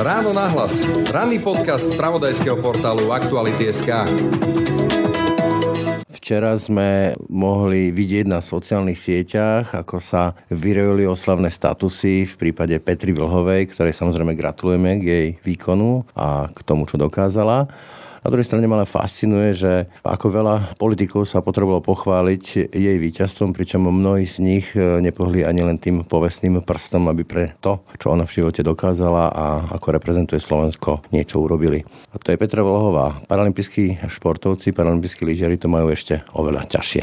[0.00, 0.80] Ráno nahlas.
[1.12, 4.08] Ranný podcast z pravodajského portálu Aktuality.sk.
[6.08, 13.12] Včera sme mohli vidieť na sociálnych sieťach, ako sa vyrojili oslavné statusy v prípade Petri
[13.12, 17.68] Vlhovej, ktorej samozrejme gratulujeme k jej výkonu a k tomu, čo dokázala.
[18.20, 23.56] Na druhej strane ma ale fascinuje, že ako veľa politikov sa potrebovalo pochváliť jej víťazstvom,
[23.56, 28.12] pričom mnohí z nich e, nepohli ani len tým povestným prstom, aby pre to, čo
[28.12, 31.80] ona v živote dokázala a ako reprezentuje Slovensko, niečo urobili.
[32.12, 33.24] A to je Petra Vlhová.
[33.24, 37.02] Paralympijskí športovci, paralympijskí lyžiari to majú ešte oveľa ťažšie.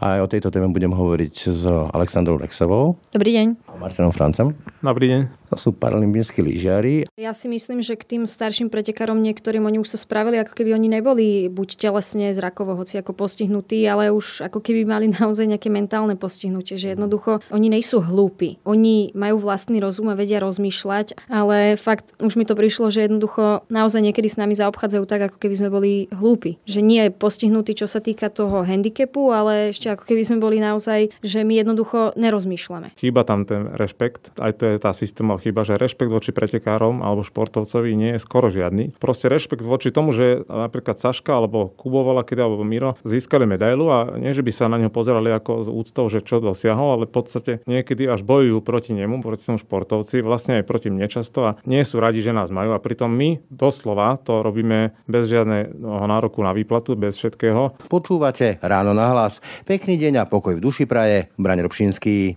[0.00, 2.96] A aj o tejto téme budem hovoriť s Alexandrou Rexovou.
[3.12, 3.46] Dobrý deň.
[3.68, 4.56] A Martinom Francem.
[4.80, 5.43] Dobrý deň.
[5.52, 7.04] To sú paralympijskí lyžiari.
[7.20, 10.72] Ja si myslím, že k tým starším pretekárom niektorým oni už sa spravili, ako keby
[10.72, 15.68] oni neboli buď telesne, zrakovo, hoci ako postihnutí, ale už ako keby mali naozaj nejaké
[15.68, 18.56] mentálne postihnutie, že jednoducho oni nejsú hlúpi.
[18.64, 23.68] Oni majú vlastný rozum a vedia rozmýšľať, ale fakt už mi to prišlo, že jednoducho
[23.68, 26.56] naozaj niekedy s nami zaobchádzajú tak, ako keby sme boli hlúpi.
[26.64, 30.56] Že nie je postihnutí, čo sa týka toho handicapu, ale ešte ako keby sme boli
[30.58, 32.96] naozaj, že my jednoducho nerozmýšľame.
[32.96, 37.26] Chýba tam ten rešpekt, aj to je tá systémová chyba, že rešpekt voči pretekárom alebo
[37.26, 38.96] športovcovi nie je skoro žiadny.
[38.98, 44.16] Proste rešpekt voči tomu, že napríklad Saška alebo Kubo kedy alebo Miro získali medailu a
[44.18, 47.14] nie, že by sa na neho pozerali ako z úctou, že čo dosiahol, ale v
[47.14, 51.50] podstate niekedy až bojujú proti nemu, proti tomu športovci, vlastne aj proti mne často a
[51.68, 56.44] nie sú radi, že nás majú a pritom my doslova to robíme bez žiadneho nároku
[56.44, 57.76] na výplatu, bez všetkého.
[57.88, 59.40] Počúvate ráno na hlas.
[59.64, 61.32] Pekný deň a pokoj v duši praje.
[61.40, 62.36] Braň Robšinský.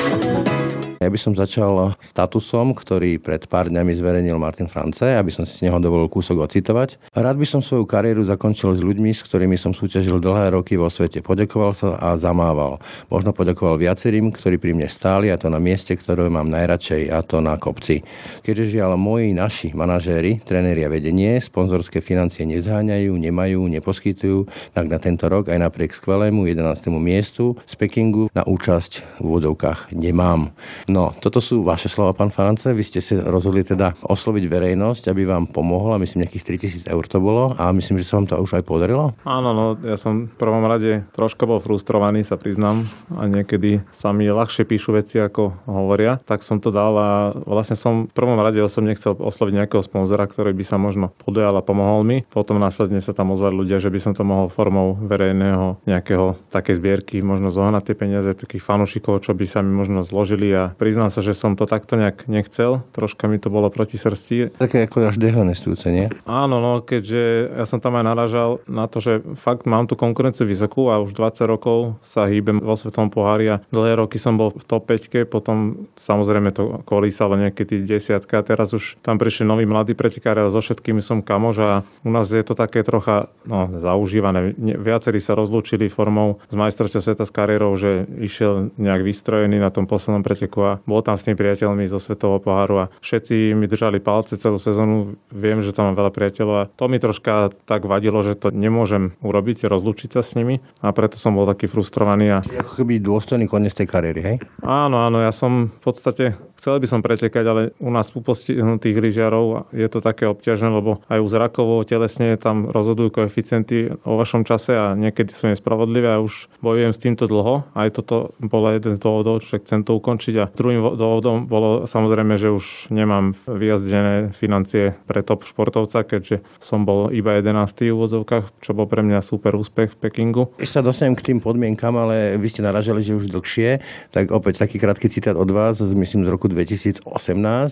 [1.01, 5.57] Ja by som začal statusom, ktorý pred pár dňami zverejnil Martin France, aby som si
[5.57, 7.01] z neho dovolil kúsok ocitovať.
[7.17, 10.93] Rád by som svoju kariéru zakončil s ľuďmi, s ktorými som súťažil dlhé roky vo
[10.93, 11.25] svete.
[11.25, 12.77] Poďakoval sa a zamával.
[13.09, 17.25] Možno poďakoval viacerým, ktorí pri mne stáli a to na mieste, ktoré mám najradšej a
[17.25, 18.05] to na kopci.
[18.45, 24.45] Keďže žiaľ moji naši manažéri, tréneri a vedenie sponzorské financie nezháňajú, nemajú, neposkytujú,
[24.77, 26.93] tak na tento rok aj napriek skvelému 11.
[27.01, 30.53] miestu z Pekingu na účasť v úvodovkách nemám.
[30.91, 32.67] No, toto sú vaše slova, pán France.
[32.67, 35.95] Vy ste si rozhodli teda osloviť verejnosť, aby vám pomohla.
[35.95, 39.15] Myslím, nejakých 3000 eur to bolo a myslím, že sa vám to už aj podarilo.
[39.23, 42.91] Áno, no, ja som v prvom rade troška bol frustrovaný, sa priznám.
[43.15, 46.19] A niekedy sa mi ľahšie píšu veci, ako hovoria.
[46.27, 50.27] Tak som to dal a vlastne som v prvom rade osobne chcel osloviť nejakého sponzora,
[50.27, 52.27] ktorý by sa možno podujal a pomohol mi.
[52.27, 56.83] Potom následne sa tam ozvali ľudia, že by som to mohol formou verejného nejakého takej
[56.83, 61.13] zbierky možno zohnať tie peniaze takých fanúšikov, čo by sa mi možno zložili a priznám
[61.13, 62.81] sa, že som to takto nejak nechcel.
[62.97, 64.57] Troška mi to bolo proti srsti.
[64.57, 66.09] Také ako až dehonestujúce, nie?
[66.25, 70.49] Áno, no, keďže ja som tam aj naražal na to, že fakt mám tú konkurenciu
[70.49, 74.49] vysokú a už 20 rokov sa hýbem vo svetom pohári a dlhé roky som bol
[74.49, 79.69] v top 5, potom samozrejme to kolísalo niekedy desiatka a teraz už tam prišli noví
[79.69, 81.71] mladí pretekári, ale so všetkými som kamož a
[82.01, 84.57] u nás je to také trocha no, zaužívané.
[84.57, 89.85] Viacerí sa rozlúčili formou z majstrovstva sveta s kariérou, že išiel nejak vystrojený na tom
[89.85, 93.99] poslednom preteku a bol tam s tými priateľmi zo Svetového poháru a všetci mi držali
[93.99, 95.19] palce celú sezónu.
[95.33, 99.17] Viem, že tam mám veľa priateľov a to mi troška tak vadilo, že to nemôžem
[99.19, 102.25] urobiť, rozlučiť sa s nimi a preto som bol taký frustrovaný.
[102.31, 102.37] A...
[102.43, 104.35] Ako keby dôstojný koniec tej kariéry, hej?
[104.61, 109.01] Áno, áno, ja som v podstate chcel by som pretekať, ale u nás u postihnutých
[109.01, 114.45] lyžiarov je to také obťažné, lebo aj u zrakovo telesne tam rozhodujú koeficienty o vašom
[114.45, 117.65] čase a niekedy sú nespravodlivé a už bojujem s týmto dlho.
[117.73, 122.37] Aj toto bolo jeden z dôvodov, že chcem to ukončiť a Druhým dôvodom bolo samozrejme,
[122.37, 127.89] že už nemám vyjazdené financie pre top športovca, keďže som bol iba 11.
[127.89, 130.53] v úvodzovkách, čo bol pre mňa super úspech v Pekingu.
[130.61, 133.81] Ešte sa dostanem k tým podmienkam, ale vy ste naražali, že už dlhšie,
[134.13, 137.09] tak opäť taký krátky citát od vás, myslím z roku 2018,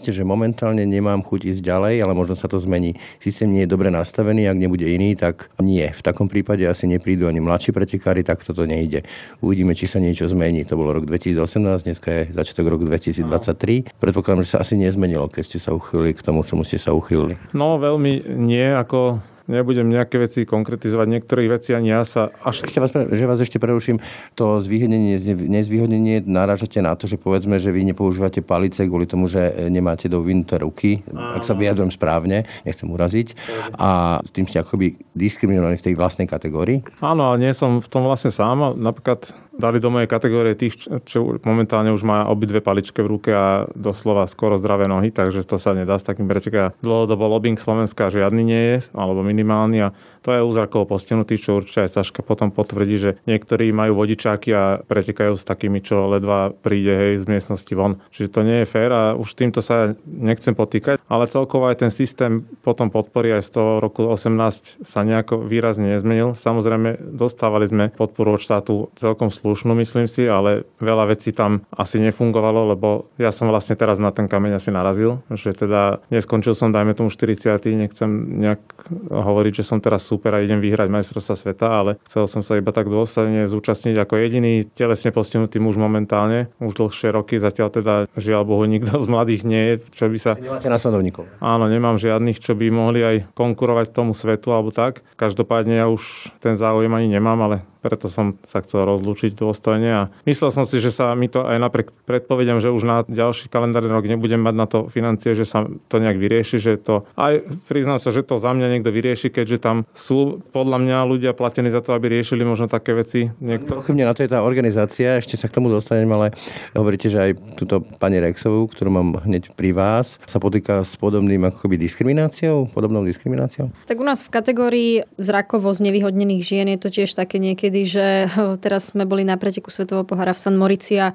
[0.10, 2.98] že momentálne nemám chuť ísť ďalej, ale možno sa to zmení.
[3.22, 5.94] Systém nie je dobre nastavený, ak nebude iný, tak nie.
[5.94, 9.06] V takom prípade asi neprídu ani mladší pretekári, tak toto nejde.
[9.46, 10.66] Uvidíme, či sa niečo zmení.
[10.66, 14.00] To bolo rok 2018, dneska je začiatok roku 2023.
[14.00, 17.36] Predpokladám, že sa asi nezmenilo, keď ste sa uchýlili k tomu, čomu ste sa uchýlili.
[17.52, 22.70] No veľmi nie, ako nebudem nejaké veci konkretizovať, niektorých vecí ani ja sa až...
[22.70, 23.98] Ešte vás, že vás ešte preruším,
[24.38, 25.18] to zvýhodnenie,
[25.50, 30.22] nezvýhodnenie narážate na to, že povedzme, že vy nepoužívate palice kvôli tomu, že nemáte do
[30.22, 31.42] vinuté ruky, Áno.
[31.42, 33.34] ak sa vyjadrujem správne, nechcem uraziť,
[33.76, 36.86] a s tým ste akoby diskriminovaní v tej vlastnej kategórii?
[37.02, 38.78] Áno, ale nie som v tom vlastne sám.
[38.78, 43.68] Napríklad dali do mojej kategórie tých, čo momentálne už má obidve paličke v ruke a
[43.76, 46.72] doslova skoro zdravé nohy, takže to sa nedá s takým pretekom.
[46.80, 49.92] Dlhodobo lobbying Slovenska žiadny nie je, alebo minimálny minimalnie,
[50.22, 54.84] to je úzrakovo postihnutý, čo určite aj Saška potom potvrdí, že niektorí majú vodičáky a
[54.84, 58.04] pretekajú s takými, čo ledva príde hej, z miestnosti von.
[58.12, 61.92] Čiže to nie je fér a už týmto sa nechcem potýkať, ale celkovo aj ten
[61.94, 66.36] systém potom podpory aj z toho roku 18 sa nejako výrazne nezmenil.
[66.36, 72.02] Samozrejme, dostávali sme podporu od štátu celkom slušnú, myslím si, ale veľa vecí tam asi
[72.04, 76.74] nefungovalo, lebo ja som vlastne teraz na ten kameň asi narazil, že teda neskončil som,
[76.74, 77.62] dajme tomu 40.
[77.70, 78.10] Nechcem
[78.42, 78.62] nejak
[79.08, 82.74] hovoriť, že som teraz super a idem vyhrať majstrovstva sveta, ale chcel som sa iba
[82.74, 88.50] tak dôsledne zúčastniť ako jediný telesne postihnutý muž momentálne, už dlhšie roky, zatiaľ teda žiaľ
[88.50, 90.32] Bohu nikto z mladých nie je, čo by sa...
[90.42, 91.30] Nemáte následovníkov?
[91.38, 95.06] Áno, nemám žiadnych, čo by mohli aj konkurovať tomu svetu alebo tak.
[95.14, 100.02] Každopádne ja už ten záujem ani nemám, ale preto som sa chcel rozlúčiť dôstojne a
[100.28, 103.92] myslel som si, že sa mi to aj napriek predpovediam, že už na ďalší kalendárny
[103.92, 108.04] rok nebudem mať na to financie, že sa to nejak vyrieši, že to aj priznám
[108.04, 111.80] sa, že to za mňa niekto vyrieši, keďže tam sú podľa mňa ľudia platení za
[111.80, 113.32] to, aby riešili možno také veci.
[113.40, 113.80] Niekto...
[113.80, 116.36] Pochybne na to je tá organizácia, ešte sa k tomu dostanem, ale
[116.76, 121.48] hovoríte, že aj túto pani Rexovú, ktorú mám hneď pri vás, sa potýka s podobným
[121.48, 123.72] akoby diskrimináciou, podobnou diskrimináciou?
[123.88, 128.08] Tak u nás v kategórii zrakovo znevýhodnených žien je to tiež také niekedy niekedy, že
[128.66, 131.14] teraz sme boli na preteku Svetového pohára v San Morici a,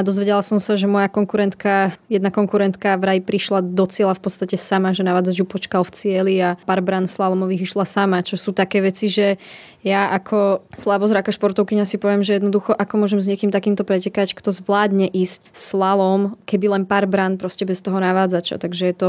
[0.00, 4.96] dozvedela som sa, že moja konkurentka, jedna konkurentka vraj prišla do cieľa v podstate sama,
[4.96, 8.80] že navádzač ju počkal v cieli a pár bran slalomových išla sama, čo sú také
[8.80, 9.36] veci, že
[9.84, 14.56] ja ako slabozraka športovkyňa si poviem, že jednoducho ako môžem s niekým takýmto pretekať, kto
[14.56, 18.56] zvládne ísť slalom, keby len pár bran proste bez toho navádzača.
[18.56, 19.08] Takže je to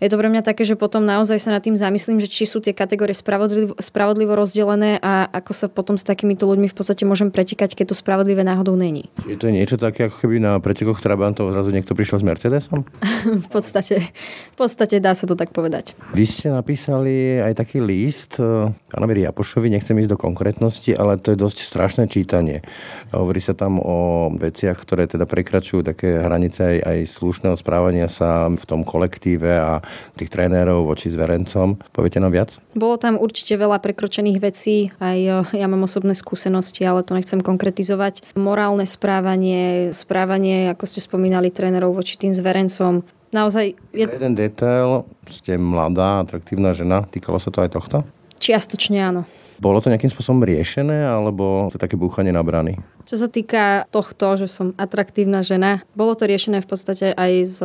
[0.00, 2.64] je to pre mňa také, že potom naozaj sa nad tým zamyslím, že či sú
[2.64, 7.28] tie kategórie spravodlivo, spravodlivo rozdelené a ako sa potom s takýmito ľuďmi v podstate môžem
[7.28, 9.12] pretekať, keď to spravodlivé náhodou není.
[9.28, 12.88] Je to niečo také, ako keby na pretekoch Trabantov zrazu niekto prišiel s Mercedesom?
[13.44, 14.08] v, podstate,
[14.52, 15.92] v podstate dá sa to tak povedať.
[16.16, 21.36] Vy ste napísali aj taký list eh, pánovi Japošovi, nechcem ísť do konkrétnosti, ale to
[21.36, 22.64] je dosť strašné čítanie.
[23.12, 28.48] Hovorí sa tam o veciach, ktoré teda prekračujú také hranice aj, aj slušného správania sa
[28.48, 29.84] v tom kolektíve a
[30.16, 31.78] tých trénerov voči zverencom.
[31.90, 32.56] Poviete nám viac?
[32.76, 35.18] Bolo tam určite veľa prekročených vecí, aj
[35.50, 38.36] ja mám osobné skúsenosti, ale to nechcem konkretizovať.
[38.38, 43.02] Morálne správanie, správanie, ako ste spomínali, trénerov voči tým zverencom.
[43.30, 43.78] Naozaj...
[43.94, 44.04] Je...
[44.10, 48.02] Jeden detail, ste mladá, atraktívna žena, týkalo sa to aj tohto?
[48.42, 49.22] Čiastočne áno.
[49.60, 52.80] Bolo to nejakým spôsobom riešené, alebo to také búchanie na brany?
[53.04, 57.58] Čo sa týka tohto, že som atraktívna žena, bolo to riešené v podstate aj s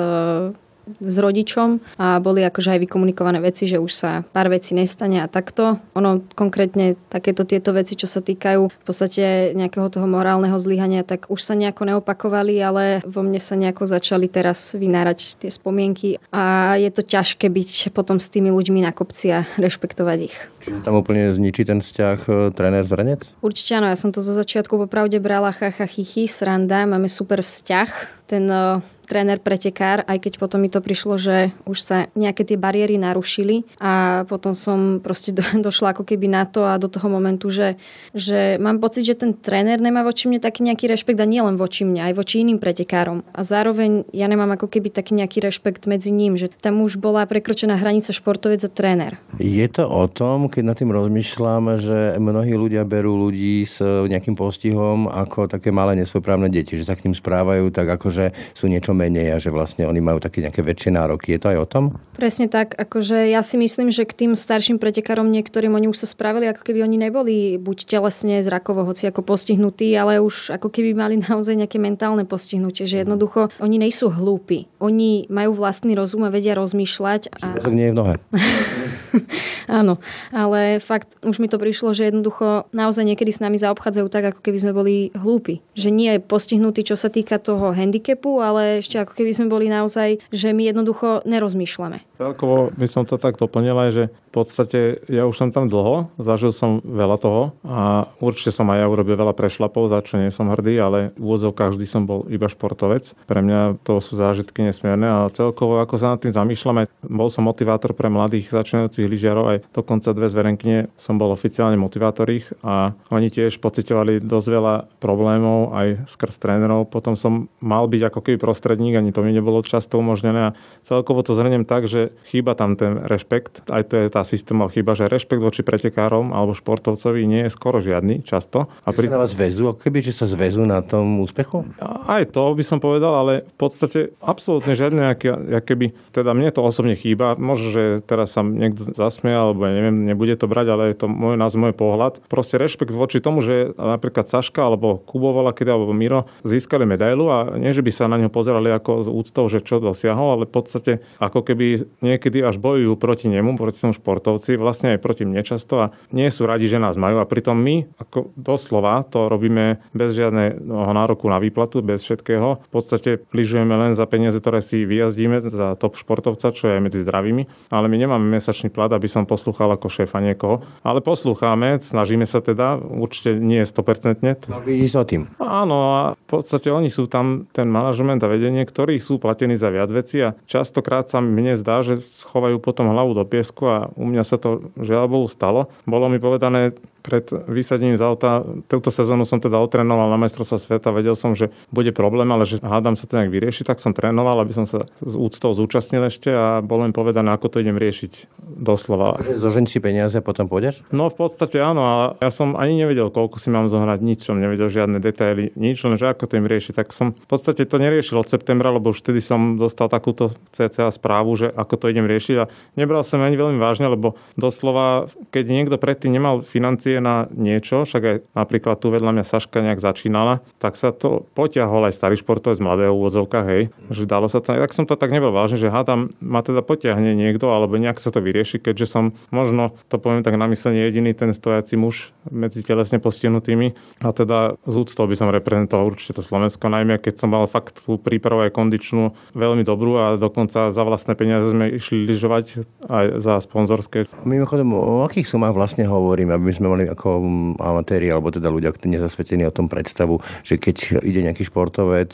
[1.02, 5.28] s rodičom a boli akože aj vykomunikované veci, že už sa pár vecí nestane a
[5.28, 5.82] takto.
[5.98, 11.28] Ono konkrétne takéto tieto veci, čo sa týkajú v podstate nejakého toho morálneho zlyhania, tak
[11.30, 16.76] už sa nejako neopakovali, ale vo mne sa nejako začali teraz vynárať tie spomienky a
[16.78, 20.38] je to ťažké byť potom s tými ľuďmi na kopci a rešpektovať ich.
[20.82, 23.22] Tam úplne zničí ten vzťah e, tréner zrenec?
[23.46, 27.90] Určite áno, ja som to zo začiatku popravde brala chacha chichy, sranda, máme super vzťah.
[28.26, 32.58] Ten e, tréner pretekár, aj keď potom mi to prišlo, že už sa nejaké tie
[32.58, 37.08] bariéry narušili a potom som proste do, došla ako keby na to a do toho
[37.08, 37.78] momentu, že,
[38.12, 41.56] že mám pocit, že ten tréner nemá voči mne taký nejaký rešpekt a nie len
[41.56, 43.22] voči mne, aj voči iným pretekárom.
[43.32, 47.30] A zároveň ja nemám ako keby taký nejaký rešpekt medzi ním, že tam už bola
[47.30, 49.22] prekročená hranica športovec a tréner.
[49.38, 54.34] Je to o tom, keď nad tým rozmýšľam, že mnohí ľudia berú ľudí s nejakým
[54.34, 58.26] postihom ako také malé nesvoprávne deti, že sa k ním správajú tak ako, že
[58.56, 61.36] sú niečo menej a že vlastne oni majú také nejaké väčšie nároky.
[61.36, 61.84] Je to aj o tom?
[62.16, 62.80] Presne tak.
[62.80, 66.64] Akože ja si myslím, že k tým starším pretekárom niektorým oni už sa spravili, ako
[66.64, 71.60] keby oni neboli buď telesne, zrakovo, hoci ako postihnutí, ale už ako keby mali naozaj
[71.60, 72.88] nejaké mentálne postihnutie.
[72.88, 74.72] Že jednoducho oni nejsú hlúpi.
[74.80, 77.36] Oni majú vlastný rozum a vedia rozmýšľať.
[77.44, 77.60] A...
[77.60, 78.16] Mozog nie je v nohe.
[79.80, 79.98] Áno,
[80.30, 84.40] ale fakt už mi to prišlo, že jednoducho naozaj niekedy s nami zaobchádzajú tak, ako
[84.44, 85.62] keby sme boli hlúpi.
[85.74, 89.68] Že nie je postihnutý, čo sa týka toho handicapu, ale ešte ako keby sme boli
[89.72, 92.04] naozaj, že my jednoducho nerozmýšľame.
[92.16, 96.12] Celkovo by som to tak doplnil aj, že v podstate ja už som tam dlho,
[96.20, 100.32] zažil som veľa toho a určite som aj ja urobil veľa prešlapov, za čo nie
[100.32, 103.16] som hrdý, ale v úvodzovkách vždy som bol iba športovec.
[103.28, 107.48] Pre mňa to sú zážitky nesmierne a celkovo ako sa nad tým zamýšľame, bol som
[107.48, 112.94] motivátor pre mladých začínajúcich lyžiarov, aj dokonca dve zverenkne som bol oficiálne motivátor ich a
[113.10, 116.90] oni tiež pocitovali dosť veľa problémov aj skrz trénerov.
[116.90, 121.22] Potom som mal byť ako keby prostredník, ani to mi nebolo často umožnené a celkovo
[121.22, 125.12] to zhrnem tak, že chýba tam ten rešpekt, aj to je tá systémová chyba, že
[125.12, 128.68] rešpekt voči pretekárom alebo športovcovi nie je skoro žiadny často.
[128.86, 129.12] A pri...
[129.12, 131.68] Sa vás zväzu, ako keby, že sa zväzu na tom úspechu?
[131.84, 135.30] Aj to by som povedal, ale v podstate absolútne žiadne, aké,
[135.64, 137.36] keby, teda mne to osobne chýba.
[137.36, 141.08] Možno, že teraz sa niekto zasmie, alebo ja neviem, nebude to brať, ale je to
[141.12, 142.24] môj nás, môj pohľad.
[142.32, 147.56] Proste rešpekt voči tomu, že napríklad Saška alebo Kubovala, kedy alebo Miro získali medailu a
[147.56, 150.54] nie, že by sa na ňo pozerali ako z úctou, že čo dosiahol, ale v
[150.56, 155.42] podstate ako keby niekedy až bojujú proti nemu, proti tomu športovci, vlastne aj proti mne
[155.44, 155.86] často a
[156.16, 160.92] nie sú radi, že nás majú a pritom my ako doslova to robíme bez žiadneho
[160.92, 162.62] nároku na výplatu, bez všetkého.
[162.68, 167.00] V podstate lyžujeme len za peniaze, ktoré si vyjazdíme za top športovca, čo je medzi
[167.02, 170.60] zdravými, ale my nemáme mesačný plat, aby som poslúchal ako šéfa niekoho.
[170.84, 174.52] Ale poslúchame, snažíme sa teda, určite nie je 100%.
[174.52, 175.32] No, vidíš o tým.
[175.40, 179.72] Áno, a v podstate oni sú tam, ten manažment a vedenie, ktorí sú platení za
[179.72, 184.04] viac veci a častokrát sa mne zdá, že schovajú potom hlavu do piesku a u
[184.04, 185.72] mňa sa to žiaľ Bohu stalo.
[185.88, 190.90] Bolo mi povedané pred vysadením z auta, túto sezónu som teda otrénoval na majstrovstva sveta,
[190.90, 194.42] vedel som, že bude problém, ale že hádam sa to nejak vyrieši, tak som trénoval,
[194.42, 198.35] aby som sa s úctou zúčastnil ešte a bolo im povedané, ako to idem riešiť
[198.56, 199.20] doslova.
[199.36, 200.88] Zožen si peniaze a potom pôjdeš?
[200.96, 201.94] No v podstate áno, a
[202.24, 206.00] ja som ani nevedel, koľko si mám zohnať, nič som nevedel, žiadne detaily, nič, len
[206.00, 206.72] že ako to im rieši.
[206.72, 210.90] Tak som v podstate to neriešil od septembra, lebo už vtedy som dostal takúto CCA
[210.90, 215.44] správu, že ako to idem riešiť a nebral som ani veľmi vážne, lebo doslova, keď
[215.52, 220.40] niekto predtým nemal financie na niečo, však aj napríklad tu vedľa mňa Saška nejak začínala,
[220.62, 224.56] tak sa to potiahol aj starý športovec z mladého úvodzovka, hej, že dalo sa to,
[224.56, 228.14] tak som to tak nebol vážne, že hádam, ma teda potiahne niekto, alebo nejak sa
[228.14, 232.62] to vyrieši, keďže som možno, to poviem tak na myslenie, jediný ten stojaci muž medzi
[232.62, 233.74] telesne postihnutými
[234.06, 237.86] a teda z úctou by som reprezentoval určite to Slovensko, najmä keď som mal fakt
[237.86, 243.06] tú prípravu aj kondičnú veľmi dobrú a dokonca za vlastné peniaze sme išli lyžovať aj
[243.18, 244.06] za sponzorské.
[244.22, 247.22] Mimochodom, o akých sumách vlastne hovorím, aby sme mali ako
[247.58, 252.12] amatéri, alebo teda ľudia, ktorí nezasvetení o tom predstavu, že keď ide nejaký športovec,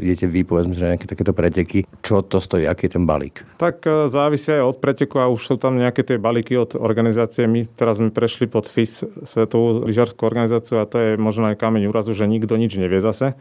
[0.00, 3.42] idete vy, povedzme, že nejaké takéto preteky, čo to stojí, aký je ten balík?
[3.58, 7.46] Tak e, závisí aj od preteku a už sú tam nejaké tie balíky od organizácie.
[7.50, 11.90] My teraz sme prešli pod FIS, Svetovú lyžiarskú organizáciu a to je možno aj kameň
[11.90, 13.34] úrazu, že nikto nič nevie zase,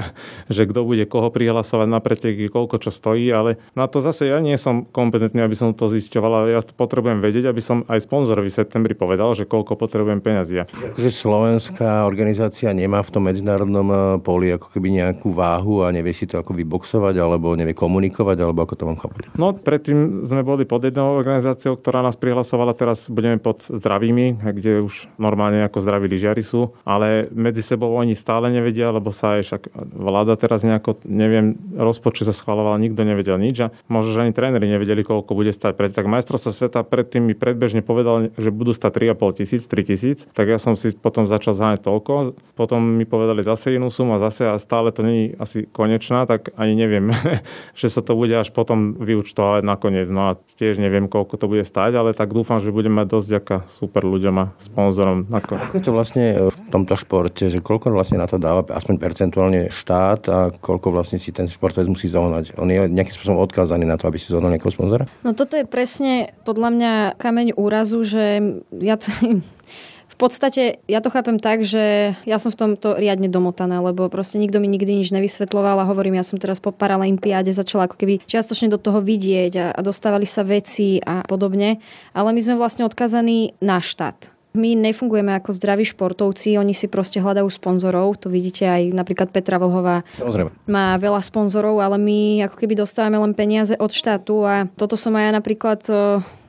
[0.54, 4.38] že kto bude koho prihlasovať na preteky, koľko čo stojí, ale na to zase ja
[4.38, 8.52] nie som kompetentný, aby som to zisťoval, ale ja potrebujem vedieť, aby som aj sponzorovi
[8.52, 10.62] v septembri povedal, že koľko potrebujem peňazí.
[10.66, 16.12] Akože slovenská organizácia nemá v tom medzinárodnom eh, poli ako keby nejakú váhu a nevie
[16.12, 19.32] si to ako vyboxovať, alebo nevie komunikovať, alebo ako to mám chápať?
[19.40, 24.84] No, predtým sme boli pod jednou organizáciou, ktorá nás prihlasovala, teraz budeme pod zdravými, kde
[24.84, 29.42] už normálne ako zdraví lyžiari sú, ale medzi sebou oni stále nevedia, lebo sa aj
[29.48, 29.62] však
[29.96, 34.68] vláda teraz nejako, neviem, rozpočet sa schvaloval, nikto nevedel nič a možno, že ani tréneri
[34.68, 35.74] nevedeli, koľko bude stať.
[35.80, 40.18] Preto tak majstrovstvo sveta predtým mi predbežne povedal, že budú stať 3,5 tisíc, 3 tisíc,
[40.36, 42.12] tak ja som si potom začal zháňať toľko.
[42.58, 46.52] Potom mi povedali zase inú sumu a zase a stále to není asi konečná, tak
[46.58, 47.14] ani neviem,
[47.80, 50.06] že sa to bude až potom vyučtovať nakoniec.
[50.10, 53.28] No a tiež neviem, koľko to bude stáť, ale tak dúfam, že budeme mať dosť
[53.30, 55.30] ďaká super ľuďom a sponzorom.
[55.30, 55.54] Ako...
[55.54, 59.70] ako je to vlastne v tomto športe, že koľko vlastne na to dáva aspoň percentuálne
[59.70, 62.58] štát a koľko vlastne si ten športovec musí zohnať?
[62.58, 65.06] On je nejakým spôsobom odkázaný na to, aby si zohnal nejakého sponzora?
[65.22, 68.42] No toto je presne podľa mňa kameň úrazu, že
[68.74, 69.14] ja to
[70.20, 74.60] podstate ja to chápem tak, že ja som v tomto riadne domotaná, lebo proste nikto
[74.60, 78.68] mi nikdy nič nevysvetloval a hovorím, ja som teraz po Paralympiáde začala ako keby čiastočne
[78.68, 81.80] do toho vidieť a, a dostávali sa veci a podobne,
[82.12, 84.36] ale my sme vlastne odkazaní na štát.
[84.50, 89.62] My nefungujeme ako zdraví športovci, oni si proste hľadajú sponzorov, to vidíte aj napríklad Petra
[89.62, 90.50] Vlhová Samozrejme.
[90.66, 95.14] má veľa sponzorov, ale my ako keby dostávame len peniaze od štátu a toto som
[95.14, 95.96] aj ja napríklad eh,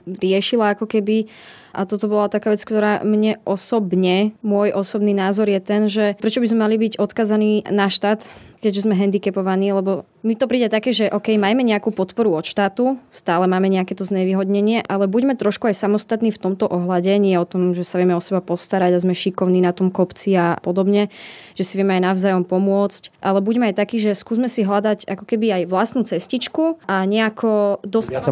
[0.09, 1.29] riešila ako keby
[1.71, 6.43] a toto bola taká vec, ktorá mne osobne, môj osobný názor je ten, že prečo
[6.43, 8.27] by sme mali byť odkazaní na štát,
[8.61, 13.01] keďže sme handicapovaní, lebo mi to príde také, že OK, majme nejakú podporu od štátu,
[13.09, 17.49] stále máme nejaké to znevýhodnenie, ale buďme trošku aj samostatní v tomto ohľade, nie o
[17.49, 21.09] tom, že sa vieme o seba postarať a sme šikovní na tom kopci a podobne,
[21.57, 25.25] že si vieme aj navzájom pomôcť, ale buďme aj takí, že skúsme si hľadať ako
[25.25, 28.21] keby aj vlastnú cestičku a nejako dostávať...
[28.21, 28.27] Ja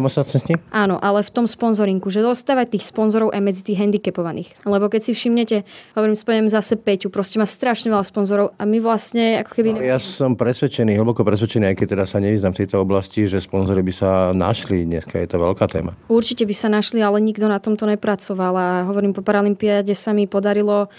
[0.70, 4.66] Áno, ale v tom sponzorinku, že dostávať tých sponzorov aj medzi tých handicapovaných.
[4.66, 5.62] Lebo keď si všimnete,
[5.96, 9.68] hovorím, spojem zase Peťu, proste má strašne veľa sponzorov a my vlastne ako keby...
[9.78, 13.40] No, ja som presvedčený, hlboko presvedčený, aj keď teda sa nevyznam v tejto oblasti, že
[13.40, 14.84] sponzory by sa našli.
[14.84, 15.96] Dneska je to veľká téma.
[16.10, 18.54] Určite by sa našli, ale nikto na tomto nepracoval.
[18.58, 20.90] A hovorím, po Paralympiade sa mi podarilo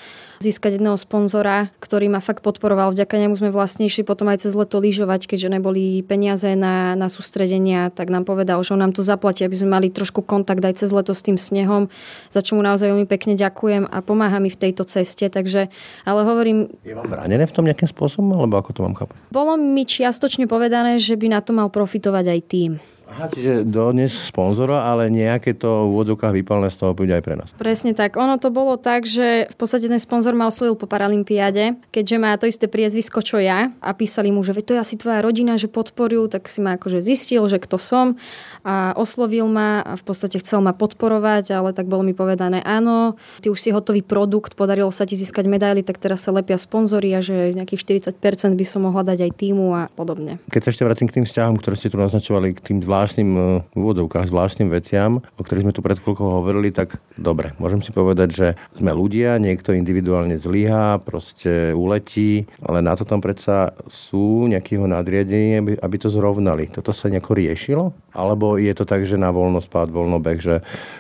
[0.41, 2.91] získať jedného sponzora, ktorý ma fakt podporoval.
[2.91, 7.07] Vďaka nemu sme vlastne išli potom aj cez leto lyžovať, keďže neboli peniaze na, na
[7.07, 10.81] sústredenia, tak nám povedal, že on nám to zaplatí, aby sme mali trošku kontakt aj
[10.81, 11.87] cez leto s tým snehom,
[12.33, 15.29] za čo mu naozaj veľmi pekne ďakujem a pomáha mi v tejto ceste.
[15.29, 15.69] Takže,
[16.03, 16.67] ale hovorím...
[16.81, 19.15] Je vám bránené v tom nejakým spôsobom, alebo ako to mám chápať?
[19.29, 22.71] Bolo mi čiastočne povedané, že by na to mal profitovať aj tým.
[23.11, 27.35] Aha, čiže dodnes sponzora, ale nejaké to v úvodzovkách vypalné z toho bude aj pre
[27.35, 27.51] nás.
[27.59, 28.15] Presne tak.
[28.15, 32.31] Ono to bolo tak, že v podstate ten sponzor ma oslovil po Paralympiáde, keďže má
[32.39, 35.67] to isté priezvisko, čo ja a písali mu, že to je asi tvoja rodina, že
[35.67, 38.15] podporujú, tak si ma akože zistil, že kto som
[38.61, 43.17] a oslovil ma a v podstate chcel ma podporovať, ale tak bolo mi povedané, áno,
[43.41, 47.13] ty už si hotový produkt, podarilo sa ti získať medaily, tak teraz sa lepia sponzory
[47.17, 50.37] a že nejakých 40% by som mohla dať aj týmu a podobne.
[50.53, 53.41] Keď sa ešte vrátim k tým vzťahom, ktoré ste tu naznačovali, k tým zvláštnym e,
[53.73, 58.29] úvodovkách, zvláštnym veciam, o ktorých sme tu pred chvíľkou hovorili, tak dobre, môžem si povedať,
[58.31, 64.85] že sme ľudia, niekto individuálne zlyhá, proste uletí, ale na to tam predsa sú nejakého
[64.85, 66.69] nadriadenie, aby, aby to zrovnali.
[66.69, 67.83] Toto sa nejako riešilo?
[68.11, 70.55] Alebo je to tak, že na voľnospád, voľnobeh, že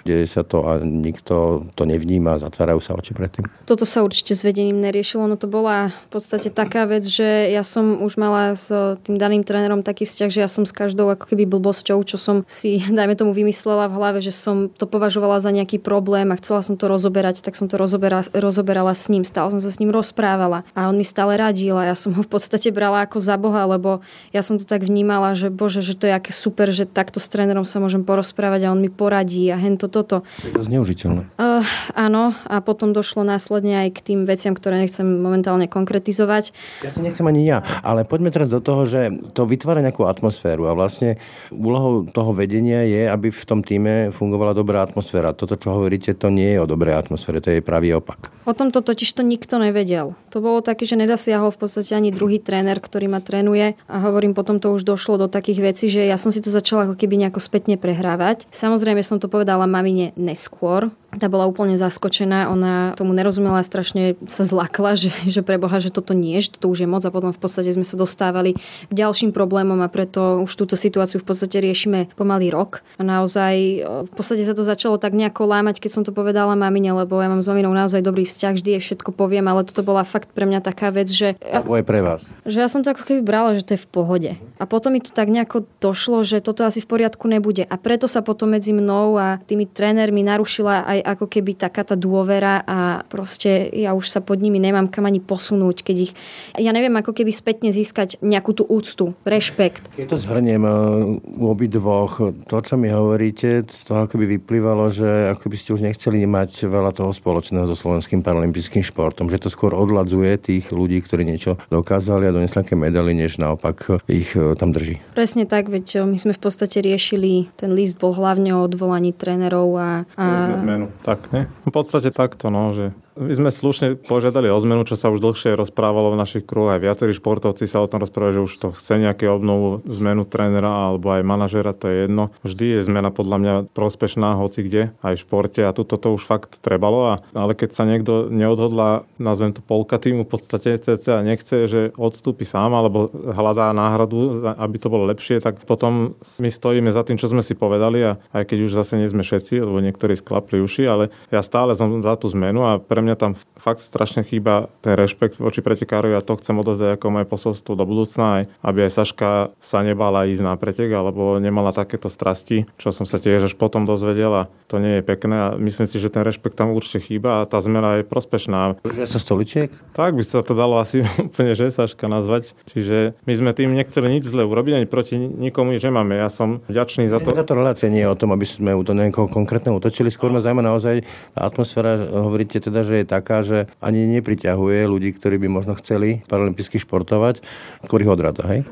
[0.05, 3.47] deje sa to a nikto to nevníma, zatvárajú sa oči predtým?
[3.65, 7.63] Toto sa určite s vedením neriešilo, no to bola v podstate taká vec, že ja
[7.63, 8.69] som už mala s
[9.07, 12.43] tým daným trénerom taký vzťah, že ja som s každou ako keby blbosťou, čo som
[12.45, 16.61] si, dajme tomu, vymyslela v hlave, že som to považovala za nejaký problém a chcela
[16.61, 19.89] som to rozoberať, tak som to rozoberala, rozoberala s ním, stále som sa s ním
[19.89, 23.35] rozprávala a on mi stále radil a ja som ho v podstate brala ako za
[23.39, 24.03] Boha, lebo
[24.35, 27.27] ja som to tak vnímala, že bože, že to je aké super, že takto s
[27.41, 30.21] trénerom sa môžem porozprávať a on mi poradí a hento toto.
[30.45, 31.25] Je to zneužiteľné.
[31.61, 36.49] Uh, áno, a potom došlo následne aj k tým veciam, ktoré nechcem momentálne konkretizovať.
[36.81, 40.65] Ja to nechcem ani ja, ale poďme teraz do toho, že to vytvára nejakú atmosféru
[40.65, 41.21] a vlastne
[41.53, 45.37] úlohou toho vedenia je, aby v tom týme fungovala dobrá atmosféra.
[45.37, 48.33] Toto, čo hovoríte, to nie je o dobrej atmosfére, to je pravý opak.
[48.49, 50.17] O tomto totiž to nikto nevedel.
[50.33, 54.33] To bolo také, že nedasiahol v podstate ani druhý tréner, ktorý ma trénuje a hovorím,
[54.33, 57.21] potom to už došlo do takých vecí, že ja som si to začala ako keby
[57.21, 58.49] nejako spätne prehrávať.
[58.49, 60.89] Samozrejme som to povedala mamine neskôr,
[61.19, 66.15] tá bola úplne zaskočená, ona tomu nerozumela, strašne sa zlakla, že, že preboha, že toto
[66.15, 68.55] nie, že toto už je moc a potom v podstate sme sa dostávali
[68.87, 72.85] k ďalším problémom a preto už túto situáciu v podstate riešime pomaly rok.
[72.95, 76.95] A naozaj v podstate sa to začalo tak nejako lámať, keď som to povedala mamine,
[76.95, 80.07] lebo ja mám s maminou naozaj dobrý vzťah, vždy je všetko poviem, ale toto bola
[80.07, 81.35] fakt pre mňa taká vec, že...
[81.43, 82.23] Ja, je pre vás.
[82.47, 84.31] Že ja som to ako keby brala, že to je v pohode.
[84.61, 87.65] A potom mi to tak nejako došlo, že toto asi v poriadku nebude.
[87.67, 91.99] A preto sa potom medzi mnou a tými trénermi narušila aj ako keby taká tá
[91.99, 96.13] dôvera a proste ja už sa pod nimi nemám kam ani posunúť, keď ich,
[96.55, 99.91] ja neviem ako keby spätne získať nejakú tú úctu, rešpekt.
[99.97, 100.71] Keď to zhrniem e,
[101.19, 105.81] u obidvoch, to, čo mi hovoríte, z toho keby vyplývalo, že ako by ste už
[105.81, 111.01] nechceli mať veľa toho spoločného so slovenským paralympijským športom, že to skôr odladzuje tých ľudí,
[111.01, 115.01] ktorí niečo dokázali a donesli nejaké medaily, než naopak ich e, tam drží.
[115.15, 119.69] Presne tak, veď my sme v podstate riešili, ten list bol hlavne o odvolaní trénerov
[119.79, 119.89] a...
[120.19, 120.25] a...
[120.59, 120.90] Zmenu.
[121.01, 121.47] Tak, ne?
[121.67, 125.59] V podstate takto, no, že my sme slušne požiadali o zmenu, čo sa už dlhšie
[125.59, 126.73] rozprávalo v našich kruhoch.
[126.73, 130.89] Aj viacerí športovci sa o tom rozprávajú, že už to chce nejaké obnovu, zmenu trénera
[130.89, 132.31] alebo aj manažera, to je jedno.
[132.47, 136.63] Vždy je zmena podľa mňa prospešná, hoci kde, aj v športe a toto už fakt
[136.63, 137.13] trebalo.
[137.13, 141.67] A, ale keď sa niekto neodhodlá, nazvem to polka týmu, v podstate CC a nechce,
[141.67, 147.03] že odstúpi sám alebo hľadá náhradu, aby to bolo lepšie, tak potom my stojíme za
[147.03, 150.15] tým, čo sme si povedali a aj keď už zase nie sme všetci, lebo niektorí
[150.15, 154.21] sklapli uši, ale ja stále som za tú zmenu a pre mňa tam fakt strašne
[154.25, 158.43] chýba ten rešpekt voči pretekárovi a to chcem odozdať ako moje posolstvo do budúcna aj,
[158.61, 163.17] aby aj Saška sa nebala ísť na pretek alebo nemala takéto strasti, čo som sa
[163.17, 166.55] tiež až potom dozvedel a to nie je pekné a myslím si, že ten rešpekt
[166.55, 168.79] tam určite chýba a tá zmena je prospešná.
[168.85, 169.69] Že sa stoličiek?
[169.91, 172.55] Tak by sa to dalo asi úplne, že Saška nazvať.
[172.71, 176.15] Čiže my sme tým nechceli nič zle urobiť, ani proti nikomu nič nemáme.
[176.15, 177.35] Ja som vďačný za to.
[177.35, 180.11] Táto relácia nie je o tom, aby sme to nejakého konkrétneho utočili.
[180.11, 181.03] Skôr ma zaujíma naozaj
[181.35, 186.79] atmosféra, hovoríte teda, že je taká, že ani nepriťahuje ľudí, ktorí by možno chceli paralympijsky
[186.79, 187.43] športovať,
[187.83, 188.63] skôr ich odrada, hej?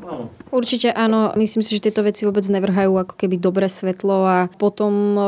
[0.50, 4.92] Určite áno, myslím si, že tieto veci vôbec nevrhajú ako keby dobré svetlo a potom
[5.14, 5.20] e,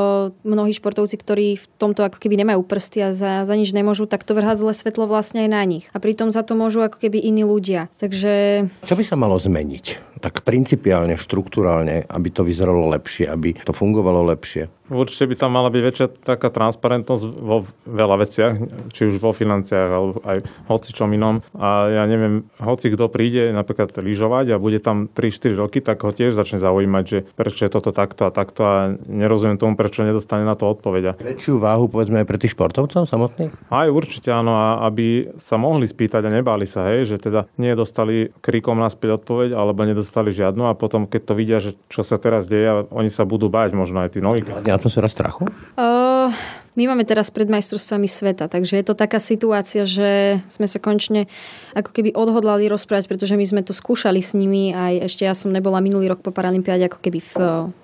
[0.43, 4.27] mnohí športovci, ktorí v tomto ako keby nemajú prsty a za, za nič nemôžu, tak
[4.27, 5.87] to vrhá zlé svetlo vlastne aj na nich.
[5.95, 7.87] A pritom za to môžu ako keby iní ľudia.
[8.03, 8.67] Takže...
[8.83, 10.12] Čo by sa malo zmeniť?
[10.23, 14.71] Tak principiálne, štruktúrálne, aby to vyzeralo lepšie, aby to fungovalo lepšie?
[14.93, 18.53] Určite by tam mala byť väčšia taká transparentnosť vo veľa veciach,
[18.93, 21.41] či už vo financiách, alebo aj hoci čom inom.
[21.57, 26.13] A ja neviem, hoci kto príde napríklad lyžovať a bude tam 3-4 roky, tak ho
[26.13, 28.75] tiež začne zaujímať, že prečo je toto takto a takto a
[29.09, 31.17] nerozumiem tomu, prečo nedostane na to odpoveď.
[31.25, 33.73] Väčšiu váhu povedzme aj pre tých športovcov samotných?
[33.73, 38.29] Aj určite áno, a aby sa mohli spýtať a nebáli sa, hej, že teda nedostali
[38.45, 42.21] kríkom naspäť odpoveď alebo nedostali nedostali žiadnu a potom, keď to vidia, že čo sa
[42.21, 44.45] teraz deje, oni sa budú báť možno aj tí noví.
[44.45, 45.49] Atmosféra strachu?
[45.81, 46.29] Uh,
[46.73, 51.29] My máme teraz pred majstrovstvami sveta, takže je to taká situácia, že sme sa konečne
[51.73, 55.53] ako keby odhodlali rozprávať, pretože my sme to skúšali s nimi aj ešte ja som
[55.53, 57.33] nebola minulý rok po Paralympiáde ako keby v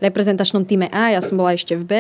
[0.04, 1.92] reprezentačnom týme A, ja som bola ešte v B.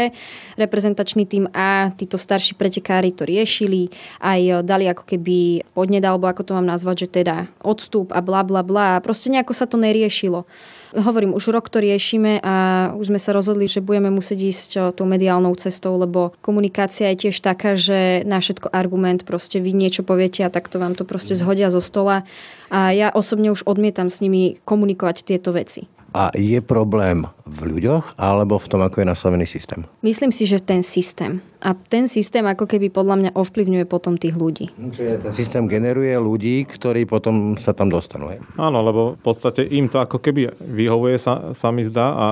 [0.60, 3.88] Reprezentačný tým A, títo starší pretekári to riešili,
[4.20, 8.44] aj dali ako keby podned, alebo ako to mám nazvať, že teda odstup a bla
[8.44, 9.00] bla bla.
[9.00, 10.44] Proste nejako sa to neriešilo.
[10.88, 15.04] Hovorím, už rok to riešime a už sme sa rozhodli, že budeme musieť ísť tou
[15.04, 20.40] mediálnou cestou, lebo komunikácia je tiež taká, že na všetko argument, proste vy niečo poviete
[20.40, 22.28] a takto vám to proste zhodia zo stola.
[22.68, 25.88] A ja osobne už odmietam s nimi komunikovať tieto veci.
[26.16, 29.84] A je problém v ľuďoch alebo v tom, ako je nastavený systém?
[30.00, 31.44] Myslím si, že ten systém.
[31.58, 34.70] A ten systém ako keby podľa mňa ovplyvňuje potom tých ľudí.
[34.70, 38.30] Čiže ten systém generuje ľudí, ktorí potom sa tam dostanú.
[38.30, 38.38] Hej?
[38.54, 42.26] Áno, lebo v podstate im to ako keby vyhovuje sa, sa mi zdá a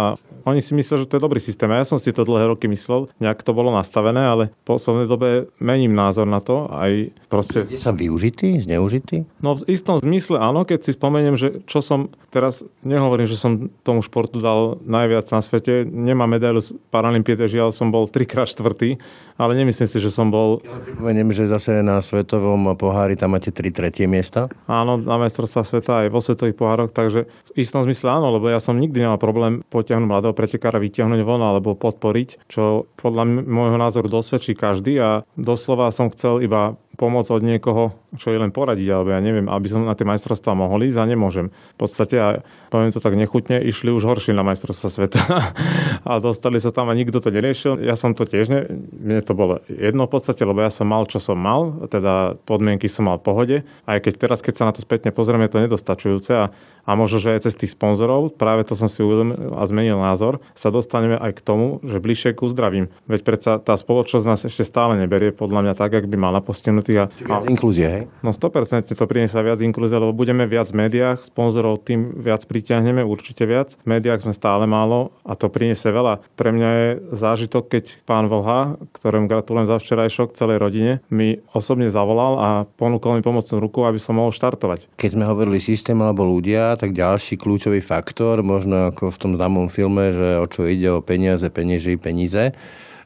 [0.47, 1.67] oni si myslia, že to je dobrý systém.
[1.75, 5.11] A ja som si to dlhé roky myslel, nejak to bolo nastavené, ale v poslednej
[5.11, 6.71] dobe mením názor na to.
[6.71, 7.67] Aj proste...
[7.67, 9.27] Je sa využitý, zneužitý?
[9.43, 13.75] No v istom zmysle áno, keď si spomeniem, že čo som teraz, nehovorím, že som
[13.83, 15.83] tomu športu dal najviac na svete.
[15.83, 19.03] Nemám medailu z Paralympiade, žiaľ som bol trikrát štvrtý
[19.37, 20.61] ale nemyslím si, že som bol...
[20.64, 24.48] Pripomeniem, že zase na svetovom pohári tam máte tri tretie miesta.
[24.64, 28.57] Áno, na majstrovstvá sveta aj vo svetových pohároch, takže v istom zmysle áno, lebo ja
[28.57, 34.09] som nikdy nemal problém potiahnuť mladého pretekára, vytiahnuť von alebo podporiť, čo podľa môjho názoru
[34.09, 39.14] dosvedčí každý a doslova som chcel iba pomoc od niekoho, čo je len poradiť, alebo
[39.14, 41.52] ja neviem, aby som na tie majstrovstvá mohol ísť a nemôžem.
[41.76, 42.29] V podstate, a
[42.68, 45.20] poviem to tak nechutne, išli už horšie na majstrovstvá sveta
[46.09, 47.81] a dostali sa tam a nikto to neriešil.
[47.81, 48.61] Ja som to tiež, ne,
[48.96, 52.90] mne to bolo jedno v podstate, lebo ja som mal, čo som mal, teda podmienky
[52.90, 53.57] som mal v pohode.
[53.87, 56.44] Aj keď teraz, keď sa na to spätne pozrieme, je to nedostačujúce a
[56.87, 60.38] a možno, že aj cez tých sponzorov, práve to som si uvedomil a zmenil názor,
[60.55, 62.94] sa dostaneme aj k tomu, že bližšie ku zdravím.
[63.11, 67.11] Veď predsa tá spoločnosť nás ešte stále neberie podľa mňa tak, ak by mala postihnutých.
[67.26, 68.02] A, inklúzie, hej?
[68.23, 73.05] No 100% to priniesie viac inklúzie, lebo budeme viac v médiách, sponzorov tým viac pritiahneme,
[73.05, 73.79] určite viac.
[73.83, 76.23] V médiách sme stále málo a to priniesie veľa.
[76.35, 81.90] Pre mňa je zážitok, keď pán Volha, ktorému gratulujem za včerajšok celej rodine, mi osobne
[81.92, 84.90] zavolal a ponúkol mi pomocnú ruku, aby som mohol štartovať.
[84.99, 89.69] Keď sme hovorili systém alebo ľudia, tak ďalší kľúčový faktor, možno ako v tom známom
[89.69, 92.57] filme, že o čo ide o peniaze, penieži, peníze.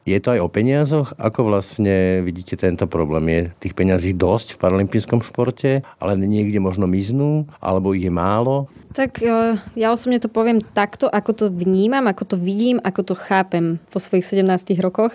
[0.09, 1.13] Je to aj o peniazoch?
[1.21, 3.25] Ako vlastne vidíte tento problém?
[3.29, 8.67] Je tých peňazí dosť v paralympijskom športe, ale niekde možno miznú, alebo ich je málo?
[8.97, 13.15] Tak e, ja osobne to poviem takto, ako to vnímam, ako to vidím, ako to
[13.15, 15.13] chápem vo svojich 17 rokoch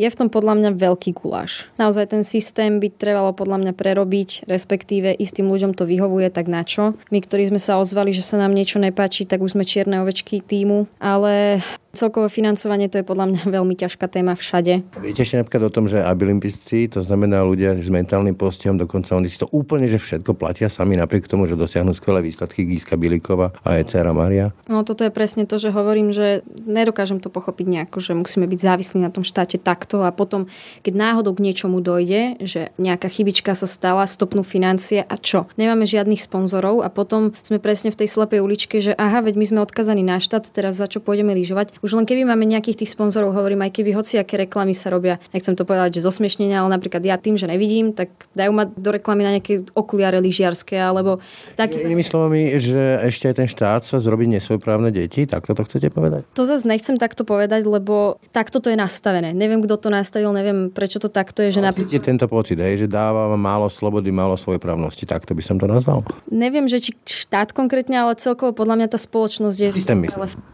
[0.00, 1.68] je v tom podľa mňa veľký guláš.
[1.76, 6.64] Naozaj ten systém by trebalo podľa mňa prerobiť, respektíve istým ľuďom to vyhovuje, tak na
[6.64, 6.96] čo?
[7.12, 10.40] My, ktorí sme sa ozvali, že sa nám niečo nepáči, tak už sme čierne ovečky
[10.40, 14.86] týmu, ale Celkové financovanie to je podľa mňa veľmi ťažká téma všade.
[15.02, 19.26] Viete ešte napríklad o tom, že abilimpisti, to znamená ľudia s mentálnym postihom, dokonca oni
[19.26, 23.50] si to úplne, že všetko platia sami napriek tomu, že dosiahnu skvelé výsledky Gíska Bilikova
[23.66, 24.54] a aj dcera Maria?
[24.70, 28.60] No toto je presne to, že hovorím, že nedokážem to pochopiť nejako, že musíme byť
[28.62, 30.46] závislí na tom štáte takto a potom,
[30.86, 35.50] keď náhodou k niečomu dojde, že nejaká chybička sa stala, stopnú financie a čo?
[35.58, 39.46] Nemáme žiadnych sponzorov a potom sme presne v tej slepej uličke, že aha, veď my
[39.50, 42.92] sme odkazaní na štát, teraz za čo pôjdeme lyžovať už len keby máme nejakých tých
[42.92, 47.00] sponzorov, hovorím aj keby hociaké reklamy sa robia, nechcem to povedať, že zosmiešnenia, ale napríklad
[47.00, 51.24] ja tým, že nevidím, tak dajú ma do reklamy na nejaké okuliare lyžiarske alebo
[51.56, 51.80] taký.
[51.80, 56.28] Inými slovami, že ešte aj ten štát sa zrobí nesvojprávne deti, tak to chcete povedať?
[56.36, 59.32] To zase nechcem takto povedať, lebo takto to je nastavené.
[59.32, 61.56] Neviem, kto to nastavil, neviem, prečo to takto je.
[61.56, 62.04] Že napríklad...
[62.04, 66.04] tento pocit, hej, že dáva málo slobody, málo svojprávnosti, takto by som to nazval.
[66.30, 69.68] Neviem, že či štát konkrétne, ale celkovo podľa mňa tá spoločnosť je...
[69.74, 70.02] Systém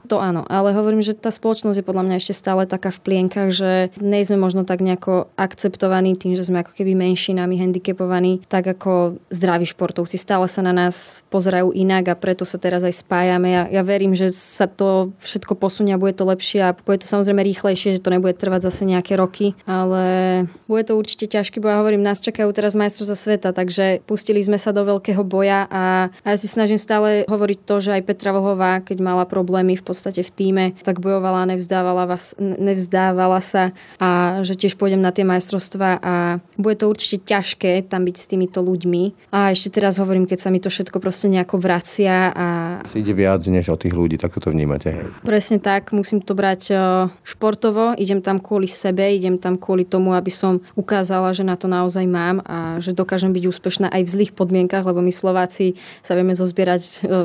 [0.06, 3.50] to áno, ale hovorím, že tá spoločnosť je podľa mňa ešte stále taká v plienkach,
[3.50, 9.18] že nejsme možno tak nejako akceptovaní tým, že sme ako keby menšinami handicapovaní, tak ako
[9.28, 10.14] zdraví športovci.
[10.16, 13.48] Stále sa na nás pozerajú inak a preto sa teraz aj spájame.
[13.50, 17.10] Ja, ja verím, že sa to všetko posunie a bude to lepšie a bude to
[17.10, 21.68] samozrejme rýchlejšie, že to nebude trvať zase nejaké roky, ale bude to určite ťažké, bo
[21.68, 26.12] ja hovorím, nás čakajú teraz majstrovstvá sveta, takže pustili sme sa do veľkého boja a,
[26.22, 29.86] a ja si snažím stále hovoriť to, že aj Petra Vlhová, keď mala problémy v
[29.96, 35.24] podstate v týme, tak bojovala, nevzdávala, vás, nevzdávala sa a že tiež pôjdem na tie
[35.24, 39.32] majstrovstvá a bude to určite ťažké tam byť s týmito ľuďmi.
[39.32, 42.46] A ešte teraz hovorím, keď sa mi to všetko proste nejako vracia a...
[42.84, 44.92] Si ide viac než o tých ľudí, tak to vnímate.
[45.24, 46.76] Presne tak, musím to brať
[47.24, 51.72] športovo, idem tam kvôli sebe, idem tam kvôli tomu, aby som ukázala, že na to
[51.72, 56.12] naozaj mám a že dokážem byť úspešná aj v zlých podmienkach, lebo my Slováci sa
[56.12, 56.82] vieme zozbierať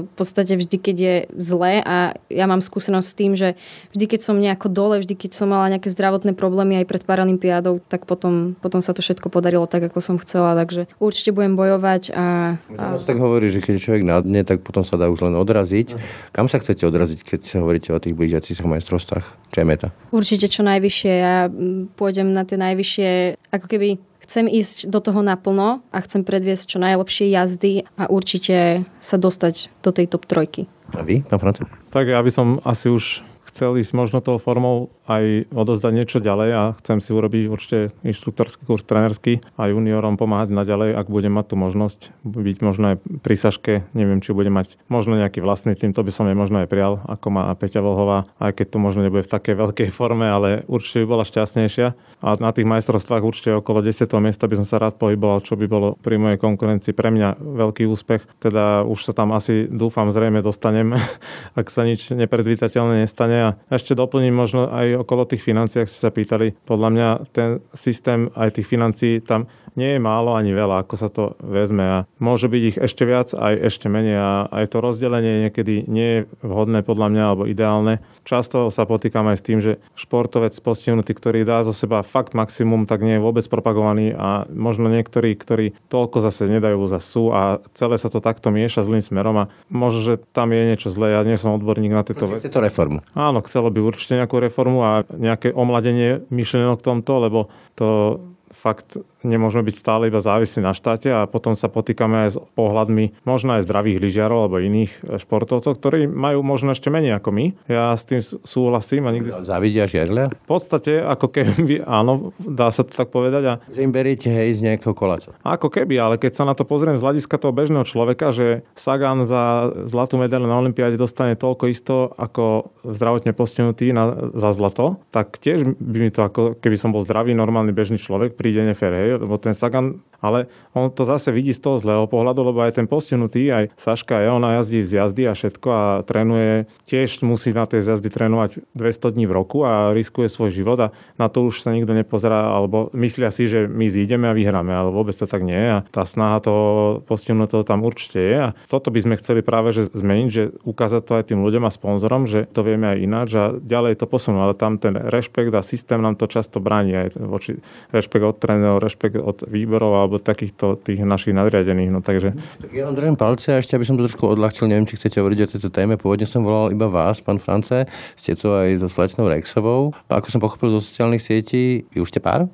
[0.07, 3.58] v podstate vždy, keď je zlé a ja mám mám skúsenosť s tým, že
[3.97, 7.82] vždy, keď som nejako dole, vždy, keď som mala nejaké zdravotné problémy aj pred Paralympiádou,
[7.89, 10.54] tak potom, potom sa to všetko podarilo tak, ako som chcela.
[10.54, 12.56] Takže určite budem bojovať a...
[12.78, 13.02] a...
[13.02, 15.97] tak hovorí, že keď človek na dne, tak potom sa dá už len odraziť.
[16.30, 19.26] Kam sa chcete odraziť, keď sa hovoríte o tých blížiacich majstrovstvách?
[19.50, 19.88] Čo je meta?
[20.13, 21.13] Určite čo najvyššie.
[21.17, 21.50] Ja
[21.97, 23.10] pôjdem na tie najvyššie,
[23.50, 23.89] ako keby
[24.32, 29.67] chcem ísť do toho naplno a chcem predviesť čo najlepšie jazdy a určite sa dostať
[29.84, 30.71] do tej top trojky.
[30.95, 31.63] A vy, pán Franco?
[31.91, 36.50] Tak ja by som asi už chcel ísť možno tou formou aj odozdať niečo ďalej
[36.56, 41.52] a chcem si urobiť určite inštruktorský kurz trenerský a juniorom pomáhať naďalej, ak budem mať
[41.52, 45.91] tú možnosť byť možno aj pri Saške, neviem, či budem mať možno nejaký vlastný tým,
[45.91, 49.04] to by som jej možno aj prijal, ako má Peťa Volhová, aj keď to možno
[49.04, 53.52] nebude v takej veľkej forme, ale určite by bola šťastnejšia a na tých majstrovstvách určite
[53.58, 54.06] okolo 10.
[54.21, 57.89] miesta by som sa rád pohyboval, čo by bolo pri mojej konkurencii pre mňa veľký
[57.89, 58.21] úspech.
[58.38, 60.93] Teda už sa tam asi dúfam zrejme dostanem,
[61.60, 66.07] ak sa nič nepredvídateľné nestane a ešte doplním možno aj okolo tých financií, ak ste
[66.07, 66.53] sa pýtali.
[66.63, 71.07] Podľa mňa ten systém aj tých financií tam nie je málo ani veľa, ako sa
[71.07, 75.47] to vezme a môže byť ich ešte viac, aj ešte menej a aj to rozdelenie
[75.47, 78.03] niekedy nie je vhodné podľa mňa alebo ideálne.
[78.27, 82.86] Často sa potýkam aj s tým, že športovec postihnutý, ktorý dá zo seba fakt maximum,
[82.86, 87.63] tak nie je vôbec propagovaný a možno niektorí, ktorí toľko zase nedajú za sú a
[87.73, 91.17] celé sa to takto mieša zlým smerom a možno, že tam je niečo zlé.
[91.17, 92.51] Ja nie som odborník na tieto veci.
[92.51, 93.01] to reformu?
[93.17, 97.39] Áno, chcelo by určite nejakú reformu a nejaké omladenie myšlienok tomto, lebo
[97.75, 98.19] to
[98.51, 103.23] fakt nemôžeme byť stále iba závislí na štáte a potom sa potýkame aj s pohľadmi
[103.25, 107.45] možno aj zdravých lyžiarov alebo iných e, športovcov, ktorí majú možno ešte menej ako my.
[107.69, 109.29] Ja s tým súhlasím a nikdy...
[109.31, 110.34] Závidia žiarlia?
[110.34, 113.43] V podstate, ako keby, áno, dá sa to tak povedať.
[113.45, 113.53] A...
[113.69, 115.34] Že im beriete hej z nejakého koláča.
[115.41, 119.23] Ako keby, ale keď sa na to pozriem z hľadiska toho bežného človeka, že Sagan
[119.25, 125.38] za zlatú medailu na Olympiáde dostane toľko isto ako zdravotne postihnutý na, za zlato, tak
[125.38, 129.11] tiež by mi to ako keby som bol zdravý, normálny bežný človek, príde nefér, hej,
[129.17, 130.45] lebo ten Sagan, ale
[130.78, 134.30] on to zase vidí z toho zlého pohľadu, lebo aj ten postihnutý, aj Saška, je,
[134.30, 139.17] ona jazdí z jazdy a všetko a trénuje, tiež musí na tej jazdy trénovať 200
[139.17, 142.93] dní v roku a riskuje svoj život a na to už sa nikto nepozerá, alebo
[142.93, 146.06] myslia si, že my zídeme a vyhráme, ale vôbec to tak nie je a tá
[146.06, 150.54] snaha toho postihnutého tam určite je a toto by sme chceli práve že zmeniť, že
[150.62, 154.06] ukázať to aj tým ľuďom a sponzorom, že to vieme aj ináč a ďalej to
[154.06, 157.58] posunúť, ale tam ten rešpekt a systém nám to často bráni aj voči
[157.89, 161.89] rešpekt od trénerov, rešpekt od výborov alebo takýchto tých našich nadriadených.
[161.89, 162.37] No, takže...
[162.61, 165.17] Tak ja vám držím palce a ešte, aby som to trošku odľahčil, neviem, či chcete
[165.17, 165.97] hovoriť o tejto téme.
[165.97, 169.97] Pôvodne som volal iba vás, pán France, ste tu aj so slečnou Rexovou.
[170.05, 172.45] A ako som pochopil zo sociálnych sietí, vy už ste pár?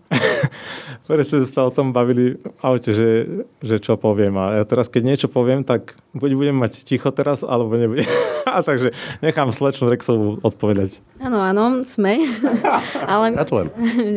[1.07, 4.35] Presne sa o tom bavili v aute, že, že čo poviem.
[4.37, 8.07] A ja teraz, keď niečo poviem, tak buď budem mať ticho teraz, alebo nebudem.
[8.47, 8.91] a takže
[9.23, 10.99] nechám slečnú Rexovú odpovedať.
[11.17, 12.21] Áno, áno, sme.
[13.11, 13.33] Ale...
[13.33, 13.69] Gratulujem.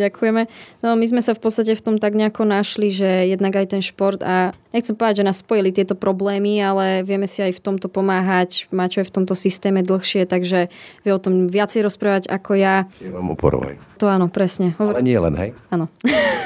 [0.02, 0.42] Ďakujeme.
[0.84, 3.82] No, my sme sa v podstate v tom tak nejako našli, že jednak aj ten
[3.82, 7.88] šport a nechcem povedať, že nás spojili tieto problémy, ale vieme si aj v tomto
[7.88, 8.68] pomáhať.
[8.68, 10.68] Mačo je v tomto systéme dlhšie, takže
[11.02, 12.84] vie o tom viacej rozprávať ako ja.
[13.00, 13.80] Je vám oporovaj.
[13.98, 14.76] To áno, presne.
[14.76, 15.00] Hovor...
[15.00, 15.50] Ale nie len, hej?
[15.72, 15.88] Áno.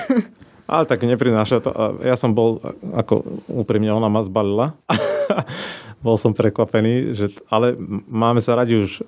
[0.73, 1.71] ale tak neprináša to.
[2.07, 2.63] Ja som bol,
[2.95, 4.79] ako úprimne, ona ma zbalila.
[6.05, 7.75] bol som prekvapený, že, ale
[8.07, 9.03] máme sa radi už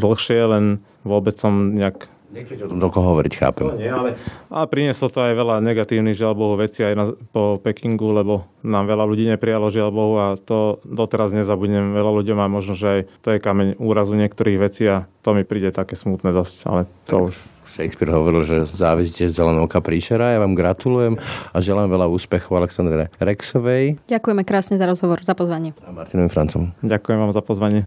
[0.00, 0.64] dlhšie, len
[1.04, 3.66] vôbec som nejak Nechcete o tom toľko hovoriť, chápem.
[3.66, 4.14] To nie, ale,
[4.46, 8.86] ale prinieslo to aj veľa negatívnych, žiaľ Bohu, veci aj na, po Pekingu, lebo nám
[8.86, 13.00] veľa ľudí neprijalo, žiaľ Bohu, a to doteraz nezabudnem veľa ľuďom a možno, že aj
[13.26, 17.16] to je kameň úrazu niektorých vecí a to mi príde také smutné dosť, ale to
[17.18, 17.26] tak.
[17.34, 17.36] už
[17.70, 20.34] Shakespeare hovoril, že závisíte z zeleného oka príšera.
[20.34, 21.22] Ja vám gratulujem
[21.54, 24.02] a želám veľa úspechov Aleksandre Rexovej.
[24.10, 25.70] Ďakujeme krásne za rozhovor, za pozvanie.
[25.86, 26.74] A Martinovi Francom.
[26.82, 27.86] Ďakujem vám za pozvanie.